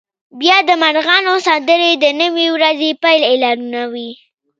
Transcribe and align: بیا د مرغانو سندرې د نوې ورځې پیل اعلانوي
بیا 0.39 0.57
د 0.69 0.71
مرغانو 0.81 1.33
سندرې 1.47 1.91
د 2.03 2.05
نوې 2.21 2.47
ورځې 2.55 2.89
پیل 3.03 3.21
اعلانوي 3.31 4.11